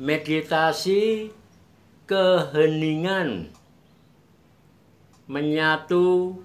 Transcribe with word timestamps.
meditasi 0.00 1.28
keheningan 2.08 3.52
menyatu 5.28 6.40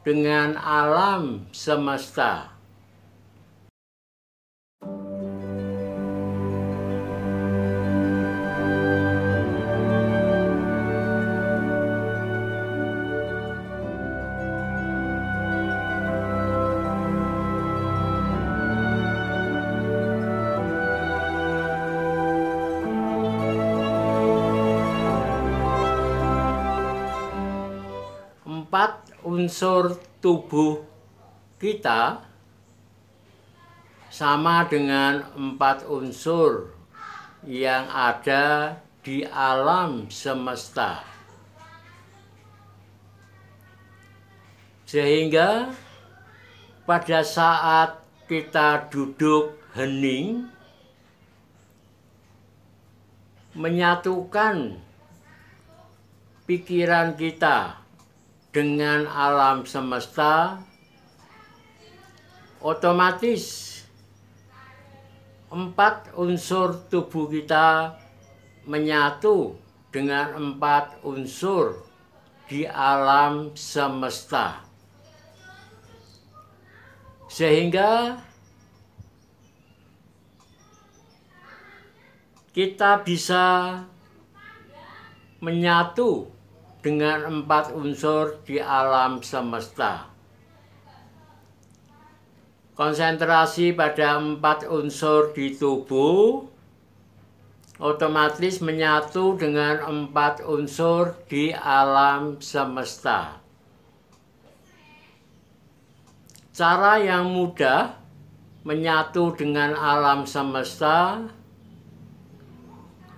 dengan 0.00 0.56
alam 0.56 1.44
semesta. 1.52 2.51
Unsur 29.32 29.96
tubuh 30.20 30.84
kita 31.56 32.20
sama 34.12 34.68
dengan 34.68 35.24
empat 35.32 35.88
unsur 35.88 36.76
yang 37.48 37.88
ada 37.88 38.76
di 39.00 39.24
alam 39.24 40.12
semesta. 40.12 41.00
Sehingga 44.84 45.72
pada 46.84 47.24
saat 47.24 48.04
kita 48.28 48.92
duduk 48.92 49.56
hening 49.72 50.44
menyatukan 53.56 54.76
pikiran 56.44 57.16
kita 57.16 57.81
dengan 58.52 59.08
alam 59.08 59.64
semesta 59.64 60.60
otomatis 62.60 63.72
empat 65.48 66.12
unsur 66.20 66.76
tubuh 66.92 67.32
kita 67.32 67.96
menyatu 68.68 69.56
dengan 69.88 70.36
empat 70.36 71.00
unsur 71.04 71.80
di 72.44 72.68
alam 72.68 73.56
semesta. 73.56 74.64
Sehingga 77.32 78.20
kita 82.52 83.00
bisa 83.00 83.80
menyatu 85.40 86.28
dengan 86.82 87.30
empat 87.30 87.70
unsur 87.72 88.42
di 88.42 88.58
alam 88.58 89.22
semesta. 89.22 90.10
Konsentrasi 92.74 93.70
pada 93.70 94.18
empat 94.18 94.66
unsur 94.66 95.30
di 95.30 95.54
tubuh 95.54 96.50
otomatis 97.78 98.58
menyatu 98.58 99.38
dengan 99.38 99.78
empat 99.86 100.42
unsur 100.42 101.14
di 101.30 101.54
alam 101.54 102.42
semesta. 102.42 103.38
Cara 106.52 106.98
yang 106.98 107.30
mudah 107.30 107.94
menyatu 108.66 109.34
dengan 109.38 109.78
alam 109.78 110.26
semesta 110.26 111.22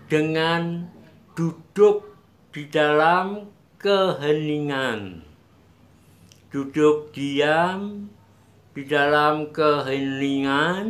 dengan 0.08 0.86
duduk 1.34 2.14
di 2.54 2.70
dalam 2.70 3.53
keheningan. 3.84 5.20
Duduk 6.48 7.12
diam 7.12 8.08
di 8.72 8.88
dalam 8.88 9.52
keheningan, 9.52 10.88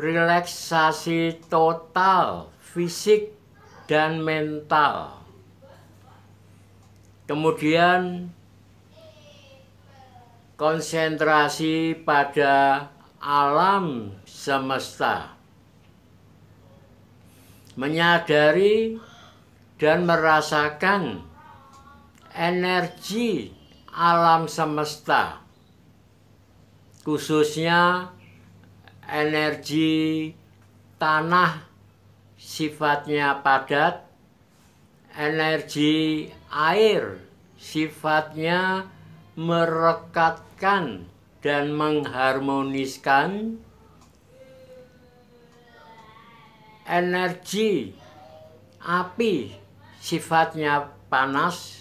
relaksasi 0.00 1.36
total 1.52 2.48
fisik 2.64 3.36
dan 3.84 4.24
mental. 4.24 5.20
Kemudian 7.28 8.32
konsentrasi 10.56 11.92
pada 12.00 12.88
alam 13.20 14.16
semesta. 14.24 15.36
Menyadari 17.76 18.96
dan 19.76 20.08
merasakan 20.08 21.29
energi 22.34 23.50
alam 23.90 24.46
semesta, 24.46 25.42
khususnya 27.02 28.10
energi 29.06 30.30
tanah 31.00 31.66
sifatnya 32.38 33.42
padat, 33.42 34.06
energi 35.18 36.30
air 36.54 37.18
sifatnya 37.58 38.86
merekatkan 39.34 41.08
dan 41.40 41.72
mengharmoniskan 41.72 43.58
energi 46.84 47.96
api 48.80 49.56
sifatnya 50.00 50.88
panas 51.12 51.79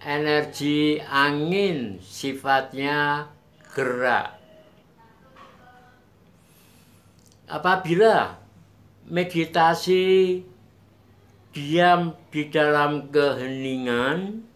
energi 0.00 0.96
angin 1.04 2.00
sifatnya 2.00 3.28
gerak. 3.76 4.40
Apabila 7.50 8.40
meditasi 9.10 10.40
diam 11.50 12.14
di 12.30 12.46
dalam 12.48 13.10
keheningan, 13.10 14.46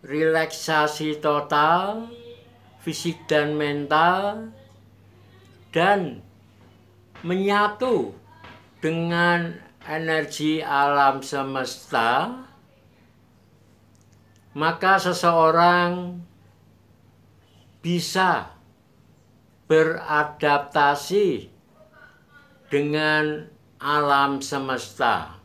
relaksasi 0.00 1.20
total, 1.20 2.08
fisik 2.80 3.28
dan 3.28 3.54
mental, 3.54 4.48
dan 5.70 6.24
menyatu 7.20 8.16
dengan 8.80 9.60
energi 9.84 10.64
alam 10.64 11.20
semesta, 11.20 12.48
maka 14.54 14.98
seseorang 14.98 16.18
bisa 17.80 18.50
beradaptasi 19.70 21.48
dengan 22.66 23.46
alam 23.80 24.42
semesta, 24.42 25.38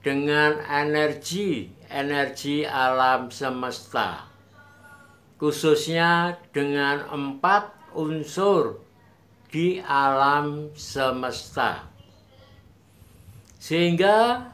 dengan 0.00 0.58
energi-energi 0.64 2.66
alam 2.66 3.30
semesta, 3.30 4.26
khususnya 5.38 6.40
dengan 6.50 7.06
empat 7.12 7.94
unsur 7.94 8.80
di 9.52 9.78
alam 9.84 10.72
semesta. 10.74 11.86
Sehingga 13.62 14.50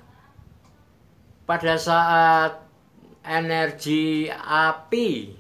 pada 1.49 1.81
saat 1.81 2.68
energi 3.29 4.33
api 4.33 5.37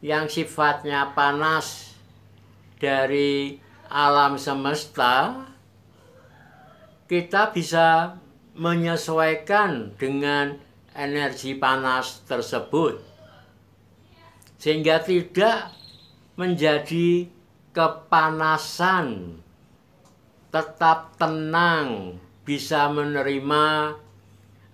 yang 0.00 0.24
sifatnya 0.24 1.12
panas 1.12 1.92
dari 2.80 3.60
alam 3.92 4.40
semesta, 4.40 5.44
kita 7.04 7.52
bisa 7.52 8.16
menyesuaikan 8.56 9.92
dengan 10.00 10.56
energi 10.96 11.52
panas 11.52 12.24
tersebut, 12.24 13.04
sehingga 14.56 15.04
tidak 15.04 15.76
menjadi 16.40 17.28
kepanasan, 17.76 19.36
tetap 20.48 21.20
tenang, 21.20 22.16
bisa 22.44 22.88
menerima 22.88 23.96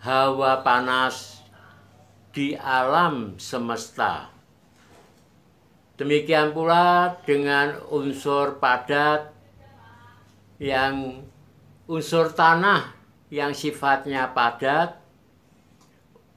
hawa 0.02 0.52
panas 0.60 1.39
di 2.30 2.54
alam 2.54 3.34
semesta. 3.38 4.30
Demikian 5.98 6.56
pula 6.56 7.18
dengan 7.28 7.76
unsur 7.92 8.56
padat 8.56 9.34
yang 10.56 11.20
unsur 11.90 12.32
tanah 12.32 12.96
yang 13.28 13.52
sifatnya 13.52 14.32
padat, 14.32 14.96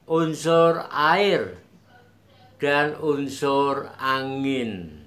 unsur 0.09 0.83
air 0.91 1.55
dan 2.59 2.99
unsur 2.99 3.87
angin 3.99 5.03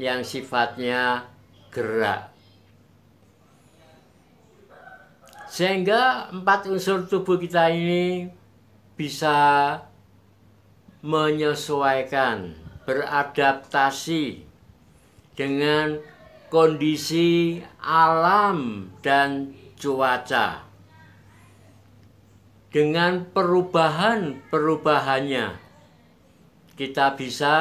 yang 0.00 0.24
sifatnya 0.24 1.28
gerak. 1.68 2.32
Sehingga 5.50 6.30
empat 6.32 6.70
unsur 6.70 7.04
tubuh 7.04 7.36
kita 7.36 7.68
ini 7.74 8.39
bisa 9.00 9.80
menyesuaikan, 11.00 12.52
beradaptasi 12.84 14.44
dengan 15.32 15.96
kondisi 16.52 17.64
alam 17.80 18.92
dan 19.00 19.56
cuaca. 19.80 20.68
Dengan 22.68 23.24
perubahan-perubahannya, 23.32 25.56
kita 26.76 27.16
bisa 27.16 27.56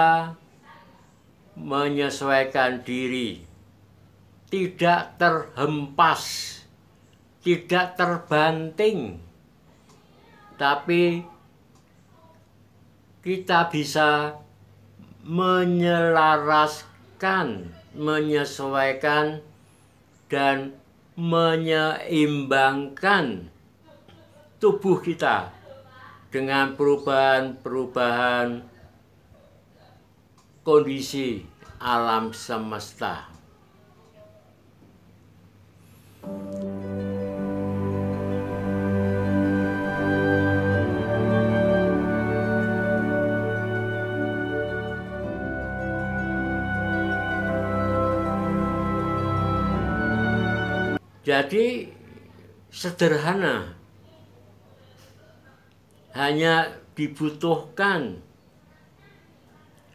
menyesuaikan 1.56 2.83
diri, 2.83 3.47
tidak 4.51 5.15
terhempas, 5.15 6.59
tidak 7.47 7.95
terbanting, 7.95 9.28
tapi 10.59 11.23
kita 13.23 13.71
bisa 13.71 14.35
menyelaraskan, 15.23 17.71
menyesuaikan, 17.95 19.39
dan 20.29 20.77
menyeimbangkan 21.15 23.50
tubuh 24.61 25.01
kita 25.01 25.50
dengan 26.29 26.77
perubahan-perubahan 26.77 28.61
kondisi 30.61 31.41
alam 31.81 32.29
semesta. 32.35 33.29
Jadi 51.29 51.85
sederhana. 52.73 53.77
Hanya 56.17 56.73
dibutuhkan 56.97 58.17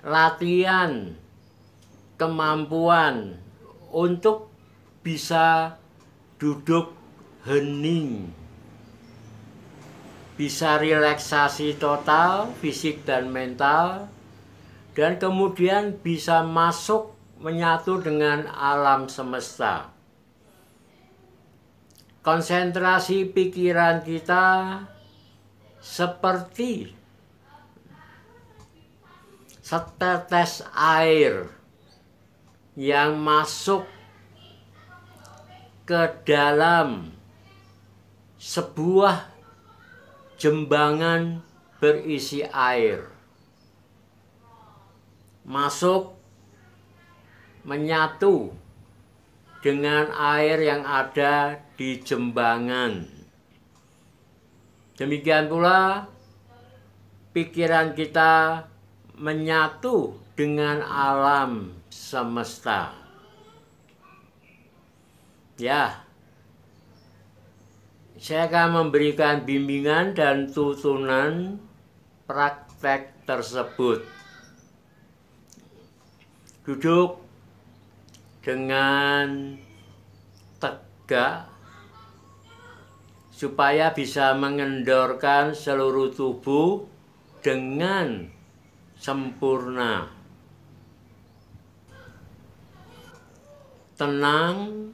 latihan 0.06 1.18
kemampuan 2.14 3.42
untuk 3.90 4.46
bisa 5.02 5.74
duduk 6.38 6.94
hening. 7.42 8.30
Bisa 10.38 10.78
relaksasi 10.78 11.82
total 11.82 12.54
fisik 12.62 13.02
dan 13.02 13.34
mental 13.34 14.06
dan 14.94 15.18
kemudian 15.18 15.98
bisa 15.98 16.46
masuk 16.46 17.10
menyatu 17.42 17.98
dengan 17.98 18.46
alam 18.54 19.10
semesta 19.10 19.93
konsentrasi 22.24 23.28
pikiran 23.28 24.00
kita 24.00 24.80
seperti 25.84 26.96
setetes 29.60 30.64
air 30.72 31.52
yang 32.72 33.20
masuk 33.20 33.84
ke 35.84 36.24
dalam 36.24 37.12
sebuah 38.40 39.28
jembangan 40.40 41.44
berisi 41.76 42.40
air. 42.40 43.12
Masuk 45.44 46.16
menyatu 47.68 48.63
dengan 49.64 50.12
air 50.12 50.60
yang 50.60 50.84
ada 50.84 51.56
di 51.80 51.96
jembangan. 51.96 53.08
Demikian 55.00 55.48
pula 55.48 56.04
pikiran 57.32 57.96
kita 57.96 58.68
menyatu 59.16 60.20
dengan 60.36 60.84
alam 60.84 61.72
semesta. 61.88 62.92
Ya, 65.56 66.04
saya 68.20 68.52
akan 68.52 68.68
memberikan 68.84 69.48
bimbingan 69.48 70.12
dan 70.12 70.52
tutunan 70.52 71.56
praktek 72.28 73.16
tersebut. 73.24 74.04
Duduk 76.68 77.23
dengan 78.44 79.56
tegak 80.60 81.48
supaya 83.32 83.90
bisa 83.96 84.36
mengendorkan 84.36 85.56
seluruh 85.56 86.12
tubuh 86.12 86.84
dengan 87.40 88.28
sempurna. 89.00 90.12
Tenang, 93.96 94.90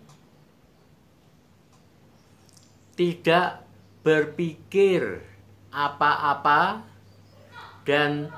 tidak 2.95 3.67
berpikir 4.07 5.27
apa-apa, 5.75 6.85
dan 7.83 8.31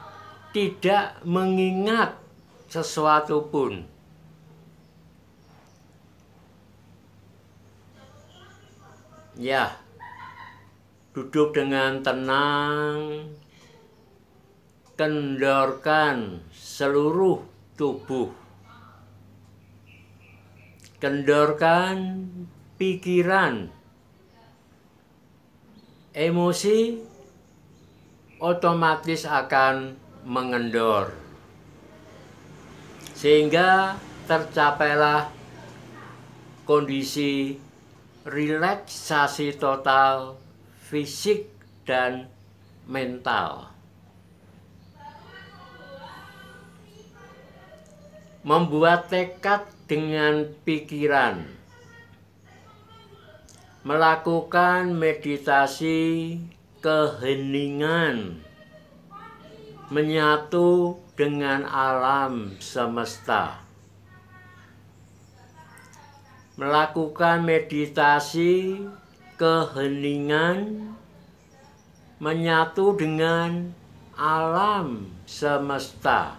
tidak 0.55 1.19
mengingat 1.27 2.15
sesuatu 2.71 3.49
pun. 3.53 3.92
Ya, 9.33 9.81
duduk 11.17 11.57
dengan 11.57 12.05
tenang, 12.05 13.33
kendorkan 14.93 16.45
seluruh 16.53 17.41
tubuh, 17.73 18.29
kendorkan 21.01 22.29
pikiran, 22.77 23.73
emosi 26.13 27.01
otomatis 28.37 29.25
akan 29.25 29.97
mengendor, 30.29 31.09
sehingga 33.17 33.97
tercapailah 34.29 35.33
kondisi 36.69 37.57
relaksasi 38.23 39.59
total 39.59 40.39
fisik 40.87 41.51
dan 41.83 42.31
mental. 42.87 43.71
Membuat 48.43 49.07
tekad 49.07 49.67
dengan 49.87 50.51
pikiran. 50.67 51.47
Melakukan 53.83 54.95
meditasi 54.95 56.39
keheningan. 56.83 58.43
Menyatu 59.91 60.99
dengan 61.19 61.67
alam 61.67 62.57
semesta 62.59 63.62
melakukan 66.57 67.41
meditasi 67.41 68.77
keheningan 69.41 70.93
menyatu 72.21 72.95
dengan 72.95 73.73
alam 74.15 75.09
semesta. 75.25 76.37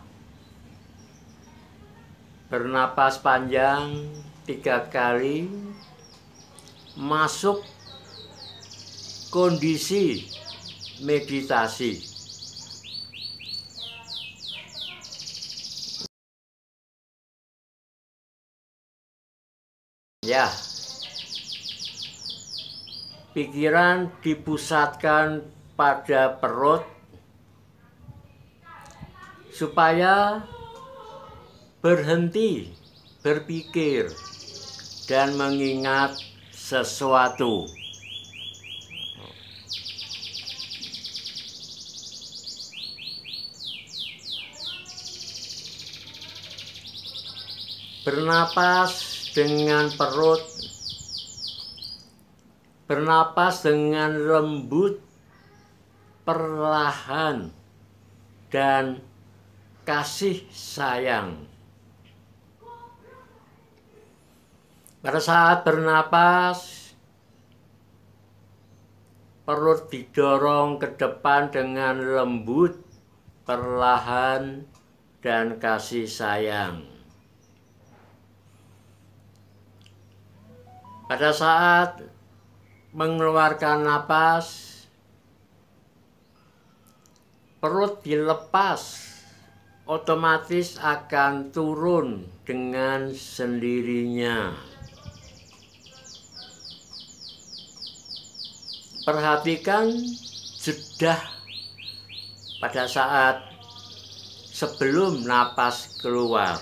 Bernapas 2.47 3.17
panjang 3.17 4.05
tiga 4.45 4.85
kali, 4.85 5.49
masuk 6.93 7.65
kondisi 9.33 10.29
meditasi. 11.01 12.12
Ya. 20.23 20.47
Pikiran 23.35 24.07
dipusatkan 24.23 25.43
pada 25.75 26.39
perut 26.39 26.87
supaya 29.51 30.47
berhenti 31.83 32.71
berpikir 33.19 34.15
dan 35.11 35.35
mengingat 35.35 36.15
sesuatu. 36.55 37.67
Bernapas 48.07 49.12
dengan 49.33 49.89
perut, 49.89 50.45
bernapas 52.85 53.65
dengan 53.65 54.13
lembut, 54.13 55.01
perlahan, 56.21 57.49
dan 58.53 59.01
kasih 59.81 60.45
sayang. 60.53 61.49
Pada 65.01 65.19
saat 65.19 65.65
bernapas, 65.65 66.93
perut 69.43 69.89
didorong 69.89 70.77
ke 70.77 70.93
depan 70.95 71.49
dengan 71.49 71.97
lembut, 71.99 72.77
perlahan, 73.43 74.63
dan 75.19 75.57
kasih 75.57 76.07
sayang. 76.07 76.92
Pada 81.03 81.35
saat 81.35 81.99
mengeluarkan 82.95 83.83
napas, 83.83 84.71
perut 87.59 87.99
dilepas, 88.07 88.81
otomatis 89.83 90.79
akan 90.79 91.51
turun 91.51 92.23
dengan 92.47 93.11
sendirinya. 93.11 94.55
Perhatikan 99.03 99.91
jeda 100.63 101.19
pada 102.63 102.87
saat 102.87 103.43
sebelum 104.55 105.27
napas 105.27 105.99
keluar. 105.99 106.55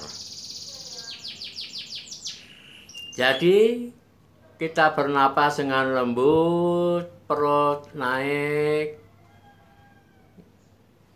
Jadi 3.13 3.93
kita 4.61 4.93
bernapas 4.93 5.57
dengan 5.57 5.89
lembut, 5.89 7.09
perut 7.25 7.81
naik, 7.97 8.93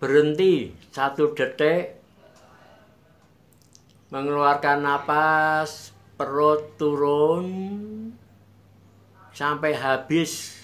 berhenti 0.02 0.74
satu 0.90 1.30
detik, 1.38 1.94
mengeluarkan 4.10 4.82
napas, 4.82 5.94
perut 6.18 6.74
turun, 6.82 7.46
sampai 9.30 9.78
habis 9.78 10.58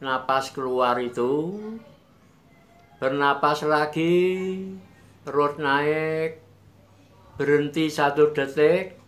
napas 0.00 0.48
keluar 0.48 0.96
itu, 1.04 1.60
bernapas 2.96 3.68
lagi, 3.68 4.64
perut 5.28 5.60
naik, 5.60 6.40
berhenti 7.36 7.92
satu 7.92 8.32
detik, 8.32 9.03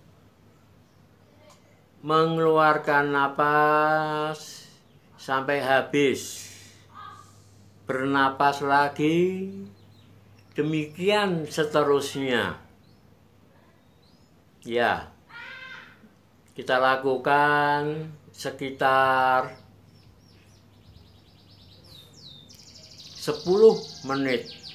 mengeluarkan 2.02 3.12
napas 3.12 4.68
sampai 5.16 5.62
habis. 5.62 6.50
Bernapas 7.86 8.60
lagi. 8.60 9.52
Demikian 10.56 11.46
seterusnya. 11.46 12.58
Ya. 14.64 15.12
Kita 16.56 16.80
lakukan 16.80 18.10
sekitar 18.32 19.52
10 23.26 24.06
menit 24.08 24.65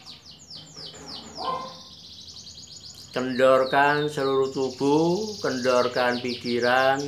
kendorkan 3.12 4.08
seluruh 4.08 4.56
tubuh, 4.56 5.36
kendorkan 5.44 6.24
pikiran, 6.24 7.04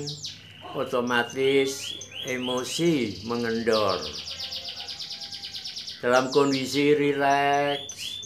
otomatis 0.75 1.95
emosi 2.27 3.23
mengendor. 3.23 4.03
Dalam 6.03 6.27
kondisi 6.35 6.91
rileks, 6.91 8.19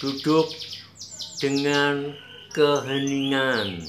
duduk 0.00 0.48
dengan 1.44 2.16
keheningan, 2.56 3.84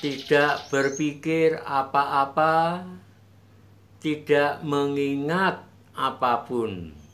tidak 0.00 0.72
berpikir 0.72 1.60
apa-apa, 1.68 2.80
tidak 4.00 4.64
mengingat 4.64 5.60
apa 5.92 6.48
pun. 6.48 7.04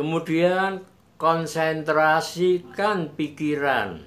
Kemudian 0.00 0.80
konsentrasikan 1.20 3.12
pikiran 3.20 4.00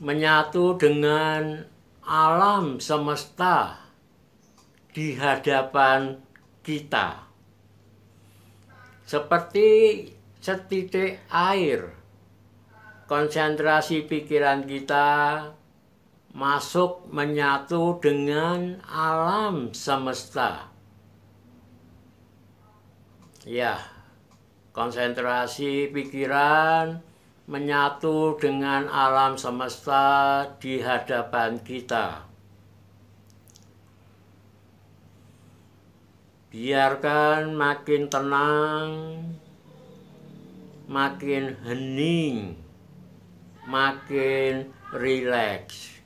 menyatu 0.00 0.80
dengan 0.80 1.68
alam 2.00 2.80
semesta 2.80 3.76
di 4.96 5.12
hadapan 5.20 6.16
kita. 6.64 7.28
Seperti 9.04 9.68
setitik 10.40 11.28
air, 11.28 11.92
konsentrasi 13.04 14.08
pikiran 14.08 14.64
kita 14.64 15.44
masuk 16.32 17.04
menyatu 17.12 18.00
dengan 18.00 18.80
alam 18.88 19.76
semesta. 19.76 20.77
Ya, 23.46 23.78
konsentrasi 24.74 25.94
pikiran 25.94 26.98
menyatu 27.46 28.34
dengan 28.34 28.90
alam 28.90 29.38
semesta 29.38 30.42
di 30.58 30.82
hadapan 30.82 31.62
kita. 31.62 32.26
Biarkan 36.50 37.54
makin 37.54 38.10
tenang, 38.10 38.90
makin 40.90 41.54
hening, 41.62 42.58
makin 43.70 44.74
rileks. 44.90 46.02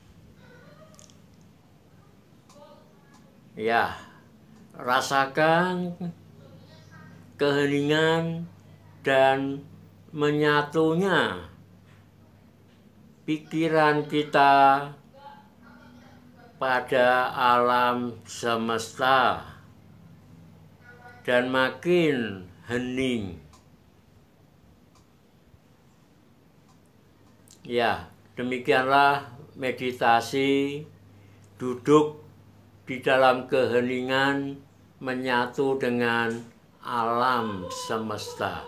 Ya, 3.57 3.97
rasakan 4.77 5.97
keheningan 7.43 8.47
dan 9.03 9.59
menyatunya 10.15 11.43
pikiran 13.27 14.07
kita 14.07 14.87
pada 16.55 17.35
alam 17.35 18.15
semesta 18.23 19.43
dan 21.27 21.51
makin 21.51 22.47
hening. 22.71 23.35
Ya, 27.67 28.07
demikianlah 28.39 29.35
meditasi 29.59 30.87
duduk 31.59 32.23
di 32.87 33.03
dalam 33.03 33.51
keheningan 33.51 34.55
menyatu 35.03 35.75
dengan 35.75 36.52
alam 36.83 37.71
semesta. 37.71 38.59